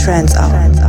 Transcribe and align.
Uplifting 0.00 0.32
trance 0.32 0.79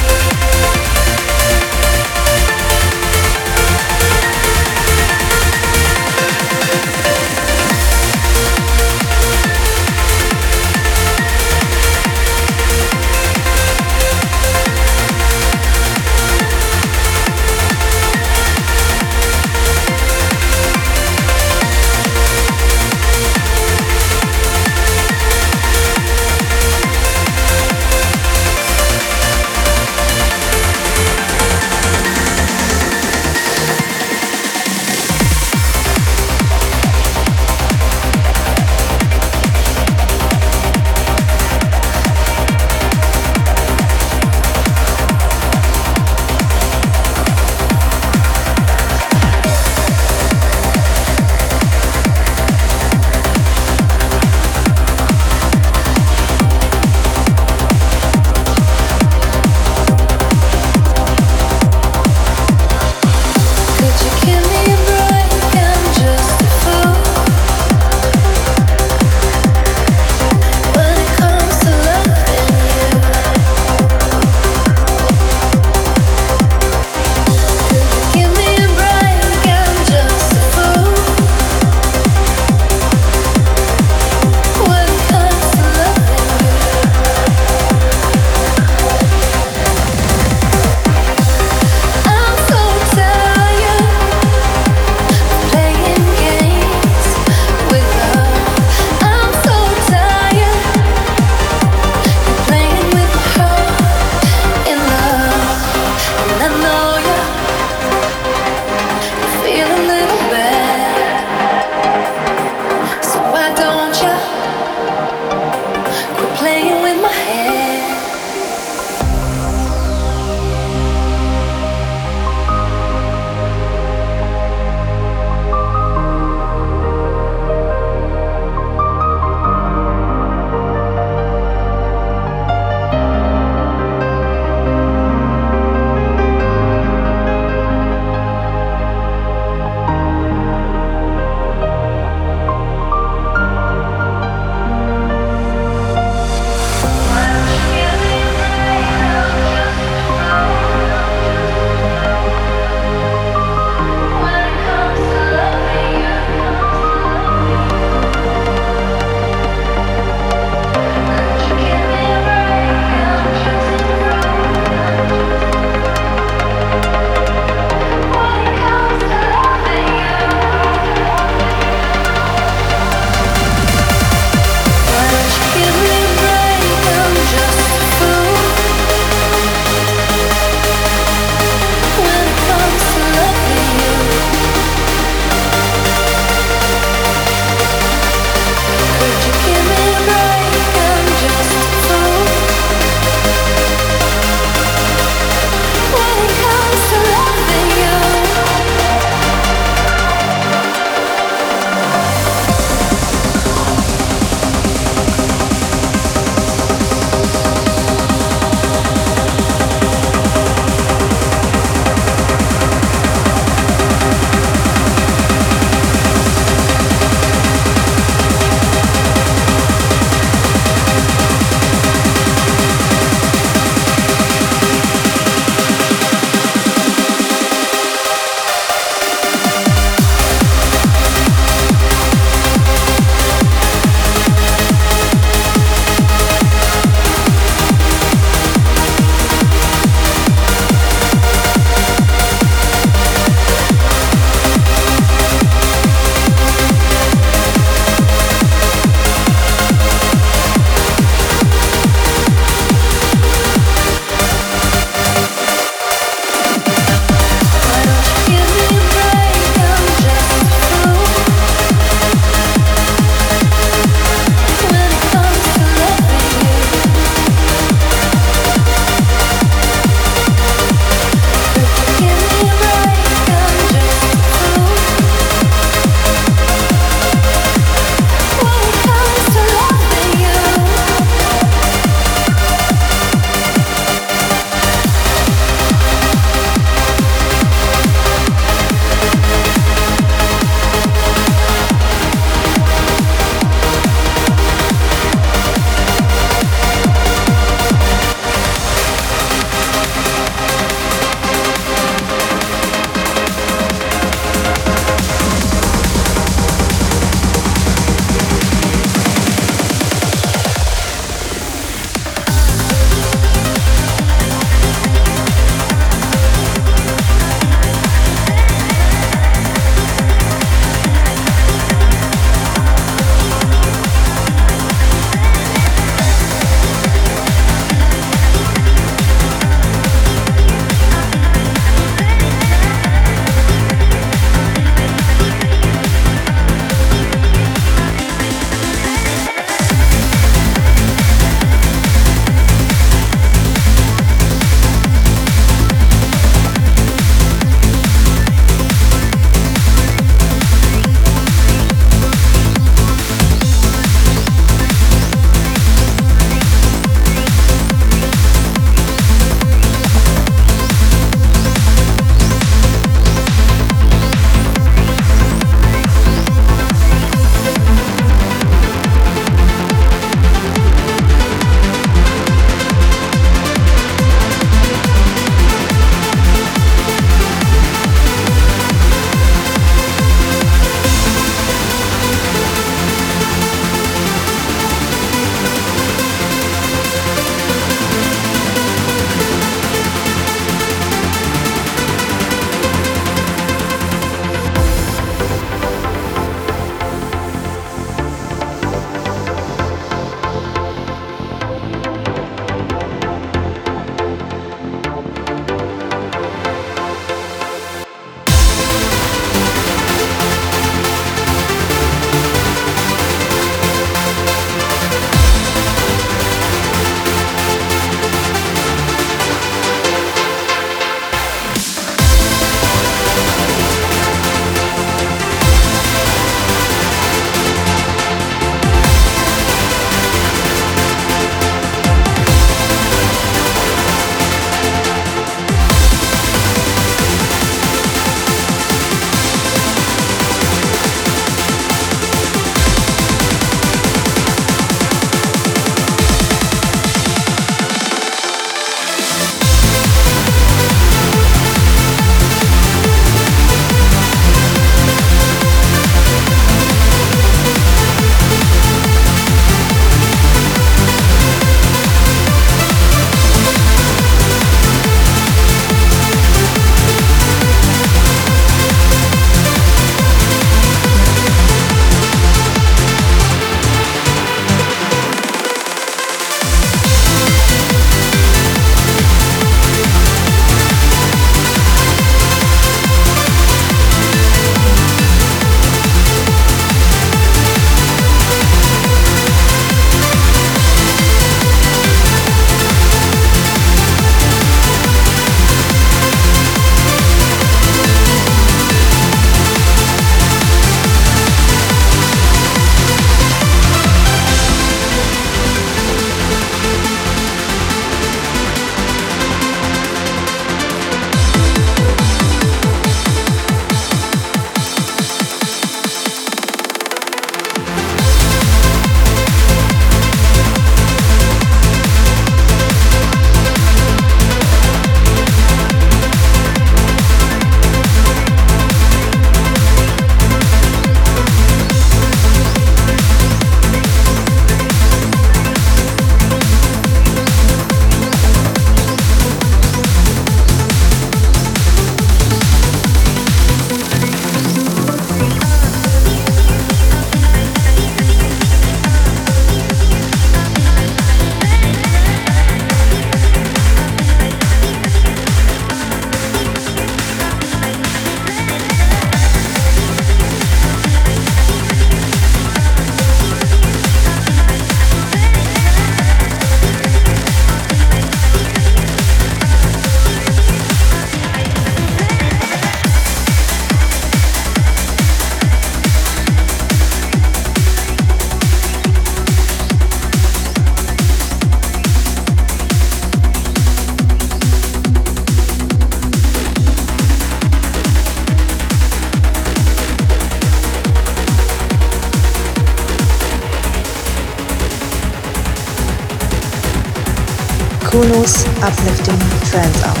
Kuno's 598.21 598.45
Uplifting 598.61 599.17
Trance 599.49 599.83
Hour. 599.83 600.00